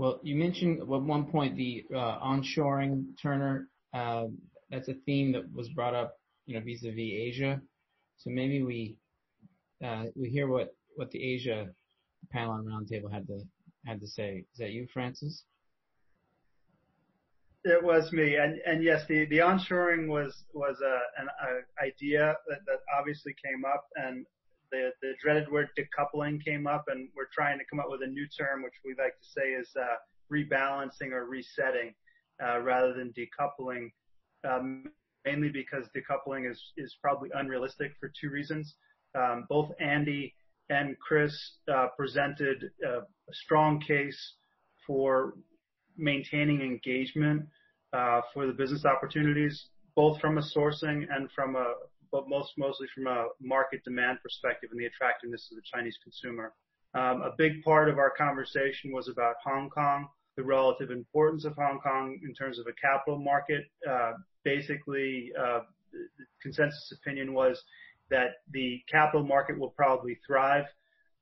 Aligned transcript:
Well, 0.00 0.18
you 0.22 0.34
mentioned 0.34 0.80
at 0.80 0.88
one 0.88 1.26
point 1.26 1.58
the 1.58 1.84
uh, 1.94 2.20
onshoring, 2.20 3.08
Turner. 3.22 3.68
Uh, 3.92 4.28
that's 4.70 4.88
a 4.88 4.94
theme 5.04 5.30
that 5.32 5.42
was 5.52 5.68
brought 5.68 5.94
up 5.94 6.16
vis-a-vis 6.48 6.96
Asia. 6.96 7.60
So 8.16 8.30
maybe 8.30 8.62
we 8.62 8.96
uh, 9.84 10.04
hear 10.24 10.48
what 10.48 10.72
the 11.10 11.22
Asia 11.22 11.68
panel 12.32 12.54
and 12.54 12.66
roundtable 12.66 13.12
had 13.12 14.00
to 14.00 14.06
say. 14.06 14.46
Is 14.54 14.58
that 14.58 14.70
you, 14.70 14.86
Francis? 14.90 15.44
It 17.64 17.84
was 17.84 18.10
me. 18.10 18.36
And 18.36 18.58
and 18.64 18.82
yes, 18.82 19.02
the 19.06 19.26
onshoring 19.26 20.08
was 20.08 20.34
an 20.54 21.28
idea 21.84 22.34
that 22.48 22.78
obviously 22.98 23.34
came 23.44 23.66
up, 23.66 23.84
and 23.96 24.24
the 24.70 25.12
dreaded 25.22 25.50
word 25.50 25.68
decoupling 25.78 26.42
came 26.44 26.66
up, 26.66 26.84
and 26.88 27.08
we're 27.16 27.28
trying 27.32 27.58
to 27.58 27.64
come 27.70 27.80
up 27.80 27.86
with 27.88 28.02
a 28.02 28.06
new 28.06 28.26
term, 28.38 28.62
which 28.62 28.74
we 28.84 28.94
like 28.98 29.18
to 29.18 29.28
say 29.28 29.48
is 29.50 29.68
uh, 29.76 29.96
rebalancing 30.32 31.12
or 31.12 31.26
resetting 31.26 31.94
uh, 32.42 32.60
rather 32.60 32.94
than 32.94 33.12
decoupling. 33.12 33.90
Um, 34.48 34.84
mainly 35.26 35.50
because 35.50 35.84
decoupling 35.94 36.50
is 36.50 36.58
is 36.76 36.96
probably 37.02 37.28
unrealistic 37.34 37.92
for 38.00 38.10
two 38.20 38.30
reasons. 38.30 38.74
Um, 39.14 39.44
both 39.48 39.70
Andy 39.80 40.34
and 40.70 40.96
Chris 40.98 41.34
uh, 41.70 41.88
presented 41.96 42.70
a 42.86 43.00
strong 43.32 43.80
case 43.80 44.34
for 44.86 45.34
maintaining 45.96 46.62
engagement 46.62 47.42
for 48.32 48.46
the 48.46 48.52
business 48.52 48.84
opportunities, 48.84 49.66
both 49.96 50.20
from 50.20 50.38
a 50.38 50.42
sourcing 50.42 51.04
but 52.12 52.28
mostly 52.28 52.86
from 52.94 53.06
a 53.06 53.26
market 53.40 53.82
demand 53.84 54.18
perspective 54.22 54.70
and 54.72 54.80
the 54.80 54.86
attractiveness 54.86 55.48
of 55.50 55.56
the 55.56 55.62
Chinese 55.62 55.98
consumer. 56.02 56.52
Um, 56.94 57.22
a 57.22 57.30
big 57.38 57.62
part 57.62 57.88
of 57.88 57.98
our 57.98 58.10
conversation 58.10 58.92
was 58.92 59.08
about 59.08 59.36
Hong 59.44 59.70
Kong, 59.70 60.08
the 60.36 60.42
relative 60.42 60.90
importance 60.90 61.44
of 61.44 61.54
Hong 61.54 61.78
Kong 61.80 62.18
in 62.24 62.34
terms 62.34 62.58
of 62.58 62.66
a 62.66 62.72
capital 62.72 63.18
market. 63.18 63.64
Uh, 63.88 64.12
basically, 64.44 65.32
the 65.36 65.64
consensus 66.42 66.92
opinion 66.92 67.32
was 67.32 67.62
that 68.10 68.42
the 68.50 68.80
capital 68.90 69.24
market 69.24 69.58
will 69.58 69.70
probably 69.70 70.18
thrive. 70.26 70.64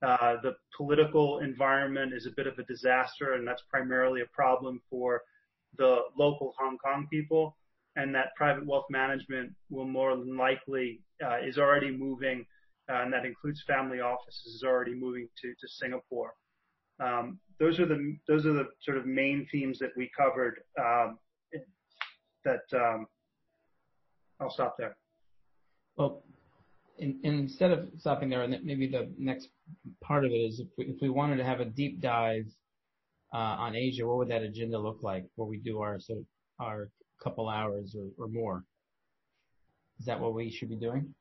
Uh, 0.00 0.36
the 0.42 0.54
political 0.76 1.40
environment 1.40 2.12
is 2.14 2.26
a 2.26 2.30
bit 2.30 2.46
of 2.46 2.58
a 2.58 2.62
disaster, 2.64 3.34
and 3.34 3.46
that's 3.46 3.62
primarily 3.68 4.20
a 4.20 4.26
problem 4.26 4.80
for 4.88 5.22
the 5.76 5.98
local 6.16 6.54
Hong 6.58 6.78
Kong 6.78 7.06
people, 7.10 7.56
and 7.98 8.14
that 8.14 8.28
private 8.36 8.64
wealth 8.64 8.86
management 8.88 9.52
will 9.70 9.84
more 9.84 10.16
than 10.16 10.36
likely 10.36 11.00
uh, 11.22 11.38
is 11.44 11.58
already 11.58 11.90
moving, 11.90 12.46
uh, 12.90 13.02
and 13.02 13.12
that 13.12 13.26
includes 13.26 13.62
family 13.66 14.00
offices, 14.00 14.54
is 14.54 14.62
already 14.64 14.94
moving 14.94 15.28
to 15.42 15.48
to 15.48 15.68
Singapore. 15.68 16.32
Um, 17.00 17.38
those 17.60 17.78
are 17.80 17.86
the 17.86 18.16
those 18.28 18.46
are 18.46 18.52
the 18.52 18.68
sort 18.80 18.96
of 18.96 19.04
main 19.04 19.46
themes 19.50 19.78
that 19.80 19.90
we 19.96 20.10
covered. 20.16 20.60
Um, 20.80 21.18
that 22.44 22.62
um, 22.72 23.06
I'll 24.40 24.50
stop 24.50 24.76
there. 24.78 24.96
Well, 25.96 26.22
instead 26.98 27.72
of 27.72 27.88
stopping 27.98 28.28
there, 28.28 28.46
maybe 28.46 28.86
the 28.86 29.12
next 29.18 29.48
part 30.00 30.24
of 30.24 30.30
it 30.30 30.36
is 30.36 30.62
if 30.78 31.02
we 31.02 31.08
wanted 31.10 31.36
to 31.36 31.44
have 31.44 31.58
a 31.58 31.64
deep 31.64 32.00
dive 32.00 32.46
uh, 33.34 33.56
on 33.64 33.74
Asia, 33.74 34.06
what 34.06 34.18
would 34.18 34.28
that 34.28 34.42
agenda 34.42 34.78
look 34.78 35.02
like 35.02 35.24
where 35.34 35.48
we 35.48 35.58
do 35.58 35.80
our 35.80 35.98
couple 37.22 37.48
hours 37.48 37.96
or 38.18 38.28
more? 38.28 38.64
Is 39.98 40.06
that 40.06 40.20
what 40.20 40.34
we 40.34 40.50
should 40.50 40.68
be 40.68 40.76
doing? 40.76 41.14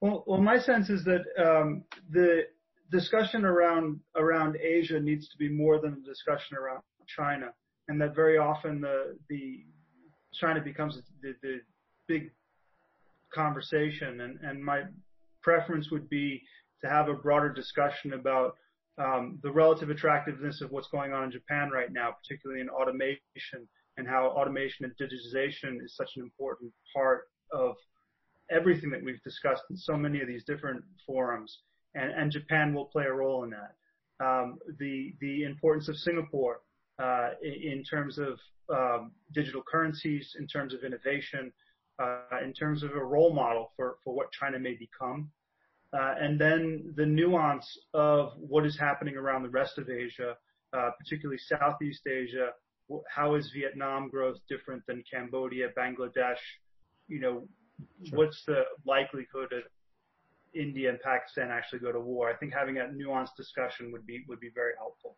Well, 0.00 0.24
my 0.40 0.58
sense 0.58 0.90
is 0.90 1.04
that 1.04 1.24
um, 1.38 1.84
the 2.10 2.42
discussion 2.90 3.44
around 3.44 4.00
around 4.16 4.56
Asia 4.56 5.00
needs 5.00 5.28
to 5.28 5.36
be 5.36 5.48
more 5.48 5.80
than 5.80 6.02
a 6.04 6.08
discussion 6.08 6.56
around 6.56 6.82
China, 7.06 7.48
and 7.88 8.00
that 8.00 8.14
very 8.14 8.38
often 8.38 8.80
the 8.80 9.18
the 9.28 9.64
China 10.32 10.60
becomes 10.60 11.00
the, 11.22 11.34
the 11.42 11.60
big 12.06 12.30
conversation. 13.34 14.20
And 14.20 14.38
and 14.42 14.64
my 14.64 14.82
preference 15.42 15.90
would 15.90 16.08
be 16.08 16.42
to 16.82 16.88
have 16.88 17.08
a 17.08 17.14
broader 17.14 17.52
discussion 17.52 18.12
about 18.12 18.54
Um, 18.98 19.38
the 19.42 19.52
relative 19.52 19.90
attractiveness 19.90 20.60
of 20.60 20.70
what's 20.72 20.88
going 20.88 21.12
on 21.12 21.24
in 21.24 21.30
Japan 21.30 21.70
right 21.70 21.92
now, 21.92 22.16
particularly 22.22 22.60
in 22.60 22.68
automation, 22.68 23.68
and 23.96 24.08
how 24.08 24.26
automation 24.26 24.84
and 24.84 24.94
digitization 24.96 25.82
is 25.84 25.94
such 25.96 26.10
an 26.16 26.22
important 26.22 26.72
part 26.94 27.28
of 27.52 27.76
everything 28.50 28.90
that 28.90 29.02
we've 29.02 29.22
discussed 29.22 29.62
in 29.70 29.76
so 29.76 29.96
many 29.96 30.20
of 30.20 30.26
these 30.26 30.44
different 30.44 30.82
forums. 31.06 31.60
And 31.94 32.30
Japan 32.30 32.74
will 32.74 32.84
play 32.84 33.04
a 33.04 33.12
role 33.12 33.44
in 33.44 33.50
that. 33.50 33.74
Um, 34.24 34.58
the 34.78 35.14
the 35.20 35.44
importance 35.44 35.88
of 35.88 35.96
Singapore 35.96 36.60
uh, 37.02 37.30
in 37.42 37.82
terms 37.82 38.18
of 38.18 38.38
um, 38.68 39.12
digital 39.32 39.62
currencies, 39.62 40.36
in 40.38 40.46
terms 40.46 40.74
of 40.74 40.84
innovation, 40.84 41.52
uh, 42.00 42.38
in 42.44 42.52
terms 42.52 42.82
of 42.82 42.90
a 42.92 43.04
role 43.04 43.32
model 43.32 43.72
for 43.76 43.96
for 44.04 44.14
what 44.14 44.30
China 44.32 44.58
may 44.58 44.74
become. 44.74 45.30
Uh, 45.92 46.14
and 46.20 46.38
then 46.38 46.92
the 46.96 47.06
nuance 47.06 47.78
of 47.94 48.32
what 48.36 48.66
is 48.66 48.78
happening 48.78 49.16
around 49.16 49.42
the 49.42 49.48
rest 49.48 49.78
of 49.78 49.88
Asia, 49.88 50.34
uh, 50.76 50.90
particularly 50.98 51.38
Southeast 51.38 52.06
Asia. 52.06 52.50
How 53.08 53.34
is 53.34 53.50
Vietnam 53.54 54.08
growth 54.10 54.38
different 54.48 54.82
than 54.86 55.02
Cambodia, 55.10 55.68
Bangladesh? 55.78 56.40
You 57.06 57.20
know, 57.20 57.48
what's 58.10 58.44
the 58.44 58.62
likelihood 58.86 59.52
of 59.52 59.62
India 60.54 60.90
and 60.90 61.00
Pakistan 61.00 61.50
actually 61.50 61.78
go 61.80 61.92
to 61.92 62.00
war? 62.00 62.30
I 62.30 62.36
think 62.36 62.52
having 62.52 62.78
a 62.78 62.84
nuanced 62.84 63.36
discussion 63.36 63.90
would 63.92 64.06
be 64.06 64.24
would 64.28 64.40
be 64.40 64.50
very 64.54 64.72
helpful. 64.78 65.16